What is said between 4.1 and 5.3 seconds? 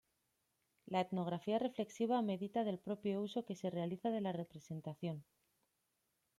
la representación.